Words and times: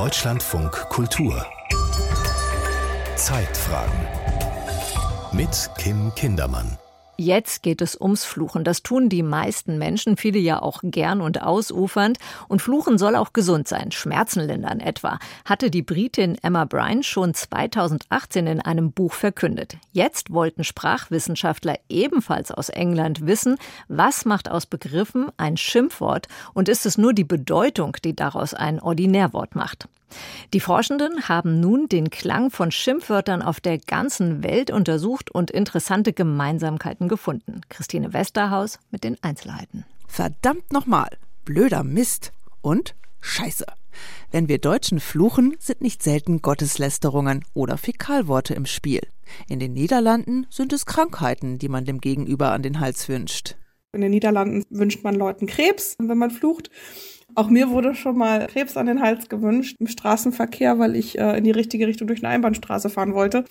Deutschlandfunk 0.00 0.72
Kultur. 0.88 1.44
Zeitfragen. 3.16 4.00
Mit 5.30 5.68
Kim 5.76 6.10
Kindermann 6.14 6.78
Jetzt 7.20 7.62
geht 7.62 7.82
es 7.82 8.00
ums 8.00 8.24
Fluchen. 8.24 8.64
Das 8.64 8.82
tun 8.82 9.10
die 9.10 9.22
meisten 9.22 9.76
Menschen, 9.76 10.16
viele 10.16 10.38
ja 10.38 10.62
auch 10.62 10.80
gern 10.82 11.20
und 11.20 11.42
ausufernd. 11.42 12.16
Und 12.48 12.62
Fluchen 12.62 12.96
soll 12.96 13.14
auch 13.14 13.34
gesund 13.34 13.68
sein, 13.68 13.92
Schmerzen 13.92 14.40
lindern 14.40 14.80
etwa, 14.80 15.18
hatte 15.44 15.70
die 15.70 15.82
Britin 15.82 16.38
Emma 16.40 16.64
Bryan 16.64 17.02
schon 17.02 17.34
2018 17.34 18.46
in 18.46 18.62
einem 18.62 18.92
Buch 18.92 19.12
verkündet. 19.12 19.76
Jetzt 19.92 20.32
wollten 20.32 20.64
Sprachwissenschaftler 20.64 21.78
ebenfalls 21.90 22.52
aus 22.52 22.70
England 22.70 23.26
wissen, 23.26 23.58
was 23.88 24.24
macht 24.24 24.50
aus 24.50 24.64
Begriffen 24.64 25.28
ein 25.36 25.58
Schimpfwort 25.58 26.26
und 26.54 26.70
ist 26.70 26.86
es 26.86 26.96
nur 26.96 27.12
die 27.12 27.24
Bedeutung, 27.24 27.98
die 28.02 28.16
daraus 28.16 28.54
ein 28.54 28.80
Ordinärwort 28.80 29.54
macht. 29.54 29.88
Die 30.52 30.60
Forschenden 30.60 31.28
haben 31.28 31.60
nun 31.60 31.88
den 31.88 32.10
Klang 32.10 32.50
von 32.50 32.70
Schimpfwörtern 32.70 33.42
auf 33.42 33.60
der 33.60 33.78
ganzen 33.78 34.42
Welt 34.42 34.70
untersucht 34.70 35.30
und 35.30 35.50
interessante 35.50 36.12
Gemeinsamkeiten 36.12 37.08
gefunden. 37.08 37.60
Christine 37.68 38.12
Westerhaus 38.12 38.78
mit 38.90 39.04
den 39.04 39.16
Einzelheiten. 39.22 39.84
Verdammt 40.06 40.72
nochmal, 40.72 41.08
blöder 41.44 41.84
Mist 41.84 42.32
und 42.62 42.94
Scheiße. 43.20 43.66
Wenn 44.30 44.48
wir 44.48 44.58
Deutschen 44.58 45.00
fluchen, 45.00 45.56
sind 45.58 45.80
nicht 45.80 46.02
selten 46.02 46.42
Gotteslästerungen 46.42 47.44
oder 47.54 47.76
Fäkalworte 47.76 48.54
im 48.54 48.66
Spiel. 48.66 49.00
In 49.48 49.58
den 49.58 49.72
Niederlanden 49.72 50.46
sind 50.50 50.72
es 50.72 50.86
Krankheiten, 50.86 51.58
die 51.58 51.68
man 51.68 51.84
dem 51.84 52.00
Gegenüber 52.00 52.52
an 52.52 52.62
den 52.62 52.80
Hals 52.80 53.08
wünscht. 53.08 53.56
In 53.92 54.00
den 54.00 54.12
Niederlanden 54.12 54.64
wünscht 54.70 55.02
man 55.02 55.16
Leuten 55.16 55.46
Krebs, 55.46 55.96
wenn 55.98 56.18
man 56.18 56.30
flucht. 56.30 56.70
Auch 57.34 57.48
mir 57.48 57.70
wurde 57.70 57.94
schon 57.94 58.16
mal 58.16 58.46
Krebs 58.46 58.76
an 58.76 58.86
den 58.86 59.00
Hals 59.00 59.28
gewünscht 59.28 59.76
im 59.78 59.86
Straßenverkehr, 59.86 60.78
weil 60.78 60.96
ich 60.96 61.18
äh, 61.18 61.38
in 61.38 61.44
die 61.44 61.50
richtige 61.50 61.86
Richtung 61.86 62.06
durch 62.06 62.22
eine 62.22 62.32
Einbahnstraße 62.32 62.90
fahren 62.90 63.14
wollte. 63.14 63.44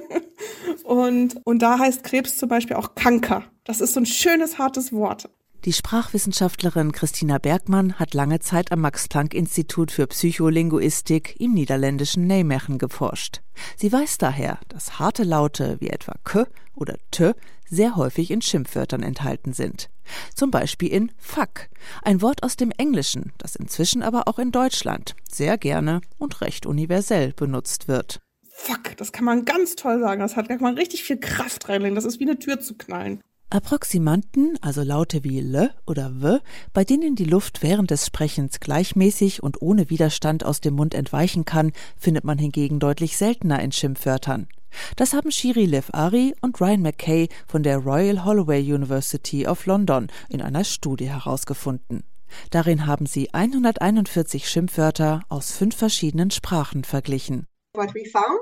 und, 0.84 1.40
und 1.44 1.62
da 1.62 1.78
heißt 1.78 2.04
Krebs 2.04 2.38
zum 2.38 2.48
Beispiel 2.48 2.76
auch 2.76 2.94
Kanker. 2.94 3.44
Das 3.64 3.80
ist 3.80 3.94
so 3.94 4.00
ein 4.00 4.06
schönes, 4.06 4.58
hartes 4.58 4.92
Wort. 4.92 5.28
Die 5.66 5.74
Sprachwissenschaftlerin 5.74 6.90
Christina 6.92 7.36
Bergmann 7.36 7.98
hat 7.98 8.14
lange 8.14 8.40
Zeit 8.40 8.72
am 8.72 8.80
Max-Planck-Institut 8.80 9.90
für 9.90 10.06
Psycholinguistik 10.06 11.38
im 11.38 11.52
niederländischen 11.52 12.26
Nijmegen 12.26 12.78
geforscht. 12.78 13.42
Sie 13.76 13.92
weiß 13.92 14.16
daher, 14.16 14.58
dass 14.68 14.98
harte 14.98 15.22
Laute 15.22 15.76
wie 15.80 15.90
etwa 15.90 16.14
K 16.24 16.46
oder 16.74 16.96
T 17.10 17.32
sehr 17.68 17.96
häufig 17.96 18.30
in 18.30 18.40
Schimpfwörtern 18.40 19.02
enthalten 19.02 19.52
sind. 19.52 19.90
Zum 20.34 20.50
Beispiel 20.50 20.88
in 20.88 21.12
fuck, 21.18 21.68
ein 22.00 22.22
Wort 22.22 22.42
aus 22.42 22.56
dem 22.56 22.72
Englischen, 22.78 23.34
das 23.36 23.54
inzwischen 23.54 24.02
aber 24.02 24.28
auch 24.28 24.38
in 24.38 24.52
Deutschland 24.52 25.14
sehr 25.30 25.58
gerne 25.58 26.00
und 26.16 26.40
recht 26.40 26.64
universell 26.64 27.34
benutzt 27.34 27.86
wird. 27.86 28.18
Fuck, 28.48 28.96
das 28.96 29.12
kann 29.12 29.26
man 29.26 29.44
ganz 29.44 29.76
toll 29.76 30.00
sagen. 30.00 30.20
Das 30.20 30.36
hat, 30.36 30.48
kann 30.48 30.60
man 30.60 30.78
richtig 30.78 31.04
viel 31.04 31.18
Kraft 31.18 31.68
reinlegen. 31.68 31.94
Das 31.94 32.06
ist 32.06 32.18
wie 32.18 32.24
eine 32.24 32.38
Tür 32.38 32.60
zu 32.60 32.76
knallen. 32.76 33.20
Approximanten, 33.50 34.56
also 34.60 34.82
Laute 34.82 35.24
wie 35.24 35.40
L 35.40 35.74
oder 35.84 36.22
W, 36.22 36.38
bei 36.72 36.84
denen 36.84 37.16
die 37.16 37.24
Luft 37.24 37.62
während 37.62 37.90
des 37.90 38.06
Sprechens 38.06 38.60
gleichmäßig 38.60 39.42
und 39.42 39.60
ohne 39.60 39.90
Widerstand 39.90 40.44
aus 40.44 40.60
dem 40.60 40.74
Mund 40.74 40.94
entweichen 40.94 41.44
kann, 41.44 41.72
findet 41.96 42.22
man 42.22 42.38
hingegen 42.38 42.78
deutlich 42.78 43.16
seltener 43.16 43.60
in 43.60 43.72
Schimpfwörtern. 43.72 44.46
Das 44.94 45.14
haben 45.14 45.32
Shiri 45.32 45.66
Lev 45.66 45.90
Ari 45.92 46.32
und 46.42 46.60
Ryan 46.60 46.82
McKay 46.82 47.28
von 47.48 47.64
der 47.64 47.78
Royal 47.78 48.24
Holloway 48.24 48.62
University 48.62 49.46
of 49.46 49.66
London 49.66 50.06
in 50.28 50.40
einer 50.42 50.62
Studie 50.62 51.10
herausgefunden. 51.10 52.04
Darin 52.50 52.86
haben 52.86 53.06
sie 53.06 53.34
141 53.34 54.48
Schimpfwörter 54.48 55.22
aus 55.28 55.50
fünf 55.50 55.76
verschiedenen 55.76 56.30
Sprachen 56.30 56.84
verglichen. 56.84 57.46
What 57.74 57.94
we 57.94 58.08
found 58.08 58.38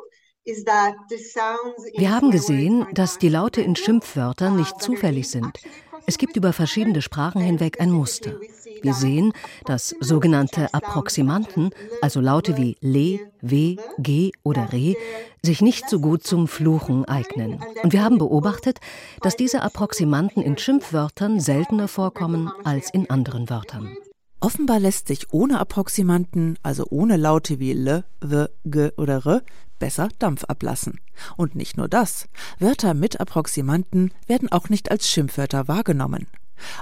wir 0.49 2.11
haben 2.11 2.31
gesehen, 2.31 2.87
dass 2.95 3.19
die 3.19 3.29
Laute 3.29 3.61
in 3.61 3.77
Schimpfwörtern 3.77 4.57
nicht 4.57 4.81
zufällig 4.81 5.29
sind. 5.29 5.59
Es 6.07 6.17
gibt 6.17 6.37
über 6.37 6.55
verschiedene 6.55 7.03
Sprachen 7.03 7.43
hinweg 7.43 7.83
ein 7.83 7.91
Muster. 7.91 8.37
Wir 8.81 8.95
sehen, 8.95 9.35
dass 9.67 9.95
sogenannte 10.01 10.73
Approximanten, 10.73 11.71
also 12.01 12.21
Laute 12.21 12.57
wie 12.57 12.79
le, 12.81 13.21
we, 13.43 13.77
ge 13.99 14.33
oder 14.43 14.73
re, 14.73 14.95
sich 15.43 15.61
nicht 15.61 15.91
so 15.91 16.01
gut 16.01 16.23
zum 16.25 16.49
Fluchen 16.49 17.05
eignen. 17.05 17.63
Und 17.83 17.93
wir 17.93 18.03
haben 18.03 18.17
beobachtet, 18.17 18.79
dass 19.21 19.37
diese 19.37 19.61
Approximanten 19.61 20.43
in 20.43 20.57
Schimpfwörtern 20.57 21.41
seltener 21.41 21.89
vorkommen 21.89 22.51
als 22.65 22.89
in 22.91 23.11
anderen 23.11 23.51
Wörtern. 23.51 23.95
Offenbar 24.41 24.79
lässt 24.79 25.09
sich 25.09 25.33
ohne 25.33 25.59
Approximanten, 25.59 26.59
also 26.63 26.87
ohne 26.89 27.17
Laute 27.17 27.59
wie 27.59 27.73
l, 27.73 28.05
w, 28.21 28.47
g 28.65 28.91
oder 28.97 29.27
r, 29.27 29.43
besser 29.79 30.09
Dampf 30.19 30.45
ablassen. 30.45 31.01
Und 31.37 31.55
nicht 31.55 31.77
nur 31.77 31.89
das. 31.89 32.29
Wörter 32.59 32.95
mit 32.95 33.21
Approximanten 33.21 34.13
werden 34.27 34.51
auch 34.51 34.69
nicht 34.69 34.91
als 34.91 35.09
Schimpfwörter 35.09 35.69
wahrgenommen. 35.69 36.27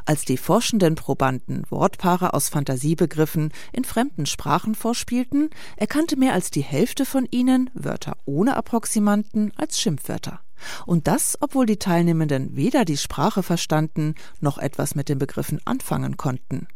Als 0.05 0.25
die 0.25 0.37
forschenden 0.37 0.95
Probanden 0.95 1.65
Wortpaare 1.69 2.35
aus 2.35 2.49
Fantasiebegriffen 2.49 3.53
in 3.73 3.85
fremden 3.85 4.27
Sprachen 4.27 4.75
vorspielten, 4.75 5.51
erkannte 5.77 6.17
mehr 6.17 6.33
als 6.33 6.51
die 6.51 6.63
Hälfte 6.63 7.05
von 7.05 7.27
ihnen 7.31 7.71
Wörter 7.75 8.17
ohne 8.25 8.57
Approximanten 8.57 9.53
als 9.57 9.79
Schimpfwörter. 9.81 10.41
Und 10.87 11.07
das, 11.07 11.37
obwohl 11.41 11.67
die 11.67 11.79
Teilnehmenden 11.79 12.57
weder 12.57 12.85
die 12.85 12.97
Sprache 12.97 13.43
verstanden 13.43 14.15
noch 14.41 14.57
etwas 14.59 14.95
mit 14.95 15.09
den 15.09 15.19
Begriffen 15.19 15.61
anfangen 15.67 16.17
konnten. 16.17 16.67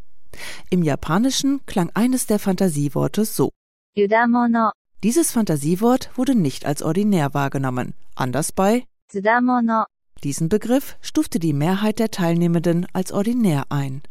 Im 0.68 0.82
Japanischen 0.82 1.64
klang 1.66 1.90
eines 1.94 2.26
der 2.26 2.38
Fantasieworte 2.38 3.24
so. 3.24 3.50
Yudamono. 3.96 4.70
Dieses 5.02 5.32
Fantasiewort 5.32 6.10
wurde 6.14 6.34
nicht 6.34 6.66
als 6.66 6.82
ordinär 6.82 7.32
wahrgenommen, 7.32 7.94
anders 8.14 8.52
bei 8.52 8.84
Tsudamono. 9.08 9.84
Diesen 10.22 10.50
Begriff 10.50 10.98
stufte 11.00 11.38
die 11.38 11.54
Mehrheit 11.54 11.98
der 11.98 12.10
Teilnehmenden 12.10 12.86
als 12.92 13.10
ordinär 13.10 13.64
ein. 13.70 14.02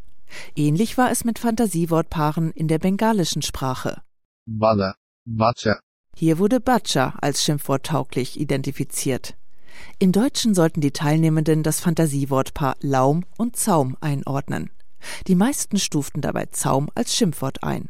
Ähnlich 0.56 0.98
war 0.98 1.12
es 1.12 1.24
mit 1.24 1.38
Fantasiewortpaaren 1.38 2.52
in 2.52 2.68
der 2.68 2.80
bengalischen 2.80 3.44
Sprache. 3.44 4.02
Bada, 4.48 4.96
Bacha. 5.26 5.80
Hier 6.16 6.40
wurde 6.40 6.60
Bacha 6.60 7.14
als 7.22 7.44
Schimpfwort 7.44 7.86
tauglich 7.86 8.40
identifiziert. 8.40 9.36
Im 10.00 10.12
Deutschen 10.12 10.56
sollten 10.56 10.82
die 10.82 10.92
Teilnehmenden 10.92 11.62
das 11.62 11.80
Fantasiewortpaar 11.80 12.76
Laum 12.82 13.26
und 13.38 13.56
Zaum 13.56 13.96
einordnen. 14.02 14.72
Die 15.28 15.36
meisten 15.36 15.78
stuften 15.78 16.22
dabei 16.22 16.48
Zaum 16.48 16.90
als 16.96 17.16
Schimpfwort 17.16 17.64
ein. 17.64 17.90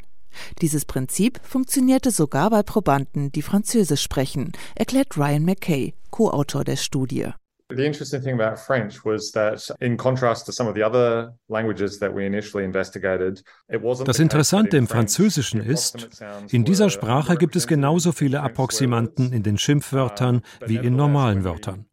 Dieses 0.61 0.85
Prinzip 0.85 1.39
funktionierte 1.43 2.11
sogar 2.11 2.49
bei 2.49 2.63
Probanden, 2.63 3.31
die 3.31 3.41
Französisch 3.41 4.01
sprechen, 4.01 4.51
erklärt 4.75 5.17
Ryan 5.17 5.43
McKay, 5.43 5.93
Co-Autor 6.11 6.63
der 6.63 6.77
Studie. 6.77 7.33
The 7.71 7.85
interesting 7.85 8.23
thing 8.23 8.41
about 8.41 8.57
French 8.59 9.05
was 9.05 9.31
that, 9.33 9.71
in 9.79 9.95
contrast 9.95 10.47
to 10.47 10.51
some 10.51 10.67
of 10.67 10.75
the 10.75 10.83
other 10.83 11.37
languages 11.49 11.99
that 11.99 12.15
we 12.15 12.25
initially 12.25 12.63
investigated, 12.63 13.43
it 13.67 13.83
wasn't. 13.83 14.07
Das 14.07 14.17
Interessante 14.17 14.75
im 14.75 14.87
Französischen 14.87 15.61
ist, 15.61 16.09
in 16.49 16.65
dieser 16.65 16.89
Sprache 16.89 17.35
gibt 17.35 17.55
es 17.55 17.67
genauso 17.67 18.11
viele 18.11 18.41
Approximanten 18.41 19.31
in 19.31 19.43
den 19.43 19.59
Schimpfwörtern 19.59 20.41
wie 20.65 20.77
in 20.77 20.95
normalen 20.95 21.43
Wörtern. 21.43 21.85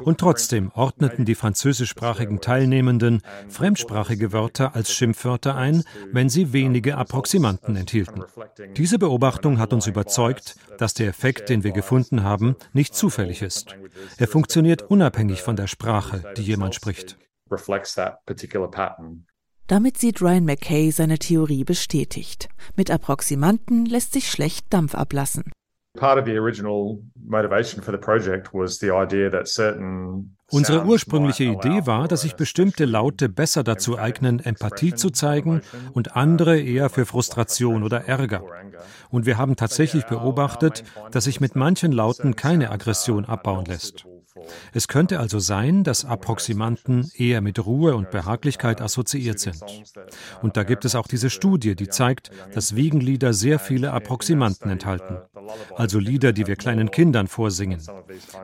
Und 0.00 0.18
trotzdem 0.18 0.70
ordneten 0.74 1.24
die 1.24 1.34
französischsprachigen 1.34 2.40
Teilnehmenden 2.40 3.22
fremdsprachige 3.48 4.32
Wörter 4.32 4.74
als 4.74 4.92
Schimpfwörter 4.92 5.54
ein, 5.56 5.84
wenn 6.12 6.28
sie 6.28 6.52
wenige 6.52 6.96
Approximanten 6.96 7.76
enthielten. 7.76 8.24
Diese 8.76 8.98
Beobachtung 8.98 9.58
hat 9.58 9.72
uns 9.72 9.86
überzeugt, 9.86 10.56
dass 10.78 10.94
der 10.94 11.08
Effekt, 11.08 11.48
den 11.48 11.64
wir 11.64 11.72
gefunden 11.72 12.22
haben, 12.22 12.56
nicht 12.72 12.94
zufällig 12.94 13.42
ist. 13.42 13.74
Er 14.18 14.28
funktioniert 14.28 14.82
unabhängig 14.82 15.42
von 15.42 15.56
der 15.56 15.66
Sprache, 15.66 16.32
die 16.36 16.42
jemand 16.42 16.74
spricht. 16.74 17.16
Damit 19.66 19.96
sieht 19.96 20.20
Ryan 20.20 20.44
McKay 20.44 20.90
seine 20.90 21.18
Theorie 21.18 21.64
bestätigt. 21.64 22.48
Mit 22.76 22.90
Approximanten 22.90 23.86
lässt 23.86 24.12
sich 24.12 24.30
schlecht 24.30 24.66
Dampf 24.70 24.94
ablassen. 24.94 25.44
Unsere 30.50 30.84
ursprüngliche 30.84 31.44
Idee 31.44 31.86
war, 31.86 32.06
dass 32.06 32.20
sich 32.20 32.36
bestimmte 32.36 32.84
Laute 32.84 33.28
besser 33.28 33.64
dazu 33.64 33.98
eignen, 33.98 34.40
Empathie 34.40 34.94
zu 34.94 35.10
zeigen 35.10 35.62
und 35.92 36.16
andere 36.16 36.60
eher 36.60 36.90
für 36.90 37.06
Frustration 37.06 37.82
oder 37.82 38.04
Ärger. 38.04 38.44
Und 39.10 39.26
wir 39.26 39.38
haben 39.38 39.56
tatsächlich 39.56 40.04
beobachtet, 40.04 40.84
dass 41.10 41.24
sich 41.24 41.40
mit 41.40 41.56
manchen 41.56 41.92
Lauten 41.92 42.36
keine 42.36 42.70
Aggression 42.70 43.24
abbauen 43.24 43.64
lässt. 43.64 44.04
Es 44.72 44.88
könnte 44.88 45.20
also 45.20 45.38
sein, 45.38 45.84
dass 45.84 46.04
Approximanten 46.04 47.10
eher 47.16 47.40
mit 47.40 47.64
Ruhe 47.64 47.94
und 47.94 48.10
Behaglichkeit 48.10 48.80
assoziiert 48.80 49.38
sind. 49.38 49.62
Und 50.42 50.56
da 50.56 50.64
gibt 50.64 50.84
es 50.84 50.94
auch 50.94 51.06
diese 51.06 51.30
Studie, 51.30 51.76
die 51.76 51.88
zeigt, 51.88 52.30
dass 52.52 52.74
Wiegenlieder 52.74 53.32
sehr 53.32 53.58
viele 53.58 53.92
Approximanten 53.92 54.70
enthalten, 54.70 55.18
also 55.76 55.98
Lieder, 55.98 56.32
die 56.32 56.46
wir 56.46 56.56
kleinen 56.56 56.90
Kindern 56.90 57.28
vorsingen. 57.28 57.80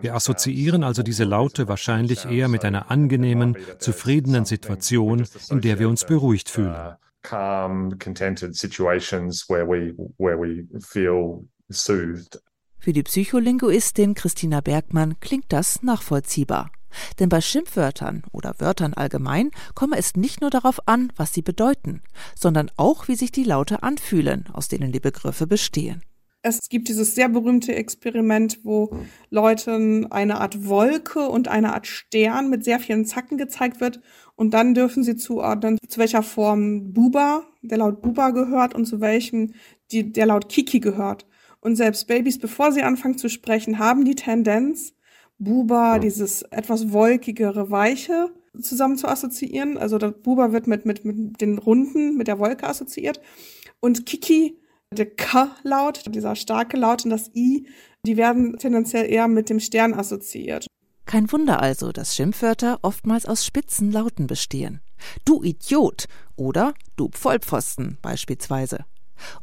Wir 0.01 0.15
assoziieren 0.15 0.85
also 0.85 1.03
diese 1.03 1.25
Laute 1.25 1.67
wahrscheinlich 1.67 2.25
eher 2.25 2.49
mit 2.49 2.65
einer 2.65 2.91
angenehmen, 2.91 3.57
zufriedenen 3.79 4.45
Situation, 4.45 5.27
in 5.51 5.61
der 5.61 5.79
wir 5.79 5.89
uns 5.89 6.05
beruhigt 6.05 6.49
fühlen. 6.49 6.95
calm, 7.23 7.99
contented 7.99 8.57
situations 8.57 9.49
where 9.49 9.67
we 9.67 9.93
where 10.19 10.39
we 10.39 10.67
feel 10.81 11.45
soothed. 11.71 12.37
Für 12.83 12.95
die 12.95 13.03
Psycholinguistin 13.03 14.15
Christina 14.15 14.63
Bergmann 14.63 15.21
klingt 15.21 15.53
das 15.53 15.83
nachvollziehbar. 15.83 16.71
Denn 17.19 17.29
bei 17.29 17.43
Schimpfwörtern 17.43 18.23
oder 18.33 18.55
Wörtern 18.59 18.95
allgemein 18.95 19.51
komme 19.75 19.99
es 19.99 20.17
nicht 20.17 20.41
nur 20.41 20.49
darauf 20.49 20.89
an, 20.89 21.13
was 21.15 21.35
sie 21.35 21.43
bedeuten, 21.43 22.01
sondern 22.35 22.71
auch, 22.79 23.07
wie 23.07 23.17
sich 23.17 23.33
die 23.33 23.45
Laute 23.45 23.83
anfühlen, 23.83 24.47
aus 24.55 24.69
denen 24.69 24.93
die 24.93 24.99
Begriffe 24.99 25.47
bestehen. 25.47 26.03
Es 26.43 26.71
gibt 26.71 26.89
dieses 26.89 27.15
sehr 27.15 27.29
berühmte 27.29 27.75
Experiment, 27.75 28.61
wo 28.65 28.97
Leuten 29.29 30.11
eine 30.11 30.41
Art 30.41 30.67
Wolke 30.67 31.29
und 31.29 31.49
eine 31.49 31.75
Art 31.75 31.87
Stern 31.87 32.49
mit 32.49 32.65
sehr 32.65 32.81
vielen 32.81 33.05
Zacken 33.05 33.37
gezeigt 33.37 33.83
wird 33.83 34.01
und 34.37 34.55
dann 34.55 34.73
dürfen 34.73 35.05
sie 35.05 35.17
zuordnen, 35.17 35.77
zu 35.87 36.01
welcher 36.01 36.23
Form 36.23 36.95
Buba, 36.95 37.45
der 37.61 37.77
Laut 37.77 38.01
Buba 38.01 38.31
gehört 38.31 38.75
und 38.75 38.87
zu 38.87 39.03
welchem 39.03 39.53
die, 39.93 40.13
der 40.13 40.25
Laut 40.25 40.49
Kiki 40.49 40.81
gehört. 40.81 41.27
Und 41.61 41.77
selbst 41.77 42.07
Babys, 42.07 42.39
bevor 42.39 42.73
sie 42.73 42.83
anfangen 42.83 43.19
zu 43.19 43.29
sprechen, 43.29 43.79
haben 43.79 44.05
die 44.05 44.15
Tendenz, 44.15 44.95
Buba, 45.39 45.99
dieses 45.99 46.43
etwas 46.43 46.93
wolkigere, 46.93 47.71
weiche 47.71 48.31
zusammen 48.61 48.97
zu 48.97 49.09
assoziieren. 49.09 49.79
Also 49.79 49.99
der 49.99 50.11
Buba 50.11 50.53
wird 50.53 50.67
mit, 50.67 50.85
mit, 50.85 51.05
mit 51.05 51.41
den 51.41 51.59
Runden, 51.59 52.17
mit 52.17 52.29
der 52.29 52.39
Wolke 52.39 52.67
assoziiert. 52.67 53.21
Und 53.81 54.05
Kiki, 54.07 54.59
der 54.93 55.07
K-Laut, 55.07 56.03
dieser 56.15 56.37
starke 56.37 56.77
Laut 56.77 57.05
und 57.05 57.11
das 57.11 57.31
I, 57.35 57.67
die 58.05 58.17
werden 58.17 58.59
tendenziell 58.59 59.11
eher 59.11 59.29
mit 59.29 59.49
dem 59.49 59.61
Stern 59.61 59.95
assoziiert. 59.95 60.67
Kein 61.07 61.31
Wunder 61.33 61.61
also, 61.61 61.91
dass 61.91 62.15
Schimpfwörter 62.15 62.79
oftmals 62.83 63.27
aus 63.27 63.45
spitzen 63.45 63.91
Lauten 63.91 64.27
bestehen. 64.27 64.81
Du 65.25 65.43
Idiot 65.43 66.07
oder 66.37 66.75
du 66.97 67.09
Vollpfosten 67.13 67.99
beispielsweise. 68.03 68.85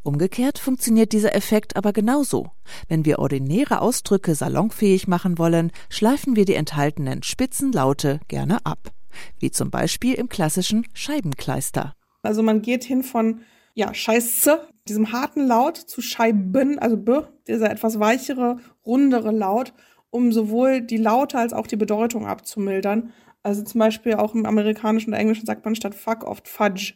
Umgekehrt 0.04 0.60
funktioniert 0.60 1.12
dieser 1.12 1.36
Effekt 1.36 1.76
aber 1.76 1.94
genauso. 1.94 2.52
Wenn 2.88 3.06
wir 3.06 3.20
ordinäre 3.20 3.82
Ausdrücke 3.82 4.36
salonfähig 4.36 5.08
machen 5.08 5.38
wollen, 5.38 5.72
schleifen 5.90 6.36
wir 6.36 6.46
die 6.46 6.56
enthaltenen 6.56 7.24
spitzen 7.24 7.72
Laute 7.72 8.20
gerne 8.28 8.66
ab. 8.66 8.92
Wie 9.40 9.52
zum 9.52 9.72
Beispiel 9.72 10.14
im 10.14 10.30
klassischen 10.30 10.86
Scheibenkleister. 10.94 11.94
Also 12.22 12.44
man 12.44 12.62
geht 12.62 12.84
hin 12.84 13.04
von 13.04 13.42
ja, 13.74 13.94
Scheiße, 13.94 14.68
diesem 14.88 15.12
harten 15.12 15.46
Laut 15.46 15.78
zu 15.78 16.02
Scheiben, 16.02 16.80
also 16.80 16.98
B, 16.98 17.22
dieser 17.48 17.70
etwas 17.70 18.00
weichere, 18.00 18.58
rundere 18.86 19.32
Laut, 19.32 19.74
um 20.10 20.32
sowohl 20.32 20.82
die 20.82 20.98
Laute 20.98 21.38
als 21.38 21.54
auch 21.54 21.68
die 21.68 21.76
Bedeutung 21.76 22.26
abzumildern. 22.26 23.14
Also 23.44 23.64
zum 23.64 23.80
Beispiel 23.80 24.16
auch 24.16 24.34
im 24.34 24.46
Amerikanischen 24.46 25.14
und 25.14 25.20
Englischen 25.20 25.46
sagt 25.46 25.64
man 25.64 25.76
statt 25.76 25.96
Fuck 25.96 26.24
oft 26.24 26.48
Fudge. 26.48 26.96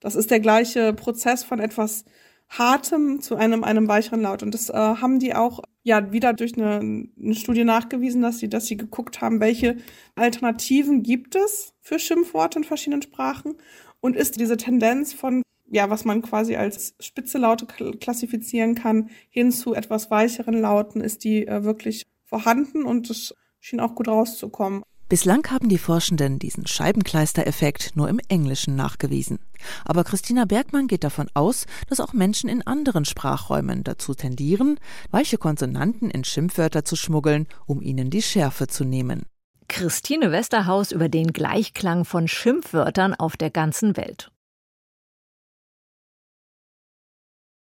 Das 0.00 0.14
ist 0.14 0.30
der 0.30 0.40
gleiche 0.40 0.92
Prozess 0.92 1.44
von 1.44 1.60
etwas 1.60 2.04
hartem 2.48 3.20
zu 3.20 3.36
einem, 3.36 3.62
einem 3.62 3.86
weicheren 3.86 4.22
Laut. 4.22 4.42
Und 4.42 4.54
das 4.54 4.70
äh, 4.70 4.74
haben 4.74 5.20
die 5.20 5.34
auch 5.34 5.60
ja 5.82 6.12
wieder 6.12 6.32
durch 6.32 6.56
eine, 6.56 6.80
eine 6.80 7.34
Studie 7.34 7.64
nachgewiesen, 7.64 8.22
dass 8.22 8.38
sie, 8.38 8.48
dass 8.48 8.66
sie 8.66 8.76
geguckt 8.76 9.20
haben, 9.20 9.40
welche 9.40 9.76
Alternativen 10.16 11.02
gibt 11.02 11.36
es 11.36 11.74
für 11.80 11.98
Schimpfworte 11.98 12.58
in 12.58 12.64
verschiedenen 12.64 13.02
Sprachen 13.02 13.54
und 14.00 14.16
ist 14.16 14.40
diese 14.40 14.56
Tendenz 14.56 15.12
von 15.12 15.42
ja, 15.72 15.88
was 15.88 16.04
man 16.04 16.20
quasi 16.20 16.56
als 16.56 16.96
spitze 16.98 17.38
Laute 17.38 17.64
klassifizieren 17.66 18.74
kann, 18.74 19.08
hin 19.28 19.52
zu 19.52 19.72
etwas 19.72 20.10
weicheren 20.10 20.60
Lauten, 20.60 21.00
ist 21.00 21.22
die 21.22 21.46
äh, 21.46 21.62
wirklich 21.62 22.08
vorhanden 22.24 22.84
und 22.84 23.08
es 23.08 23.36
schien 23.60 23.78
auch 23.78 23.94
gut 23.94 24.08
rauszukommen. 24.08 24.82
Bislang 25.10 25.44
haben 25.50 25.68
die 25.68 25.76
Forschenden 25.76 26.38
diesen 26.38 26.68
Scheibenkleister-Effekt 26.68 27.96
nur 27.96 28.08
im 28.08 28.20
Englischen 28.28 28.76
nachgewiesen. 28.76 29.40
Aber 29.84 30.04
Christina 30.04 30.44
Bergmann 30.44 30.86
geht 30.86 31.02
davon 31.02 31.28
aus, 31.34 31.66
dass 31.88 31.98
auch 31.98 32.12
Menschen 32.12 32.48
in 32.48 32.64
anderen 32.64 33.04
Sprachräumen 33.04 33.82
dazu 33.82 34.14
tendieren, 34.14 34.78
weiche 35.10 35.36
Konsonanten 35.36 36.10
in 36.10 36.22
Schimpfwörter 36.22 36.84
zu 36.84 36.94
schmuggeln, 36.94 37.48
um 37.66 37.82
ihnen 37.82 38.10
die 38.10 38.22
Schärfe 38.22 38.68
zu 38.68 38.84
nehmen. 38.84 39.24
Christine 39.66 40.30
Westerhaus 40.30 40.92
über 40.92 41.08
den 41.08 41.32
Gleichklang 41.32 42.04
von 42.04 42.28
Schimpfwörtern 42.28 43.12
auf 43.14 43.36
der 43.36 43.50
ganzen 43.50 43.96
Welt. 43.96 44.30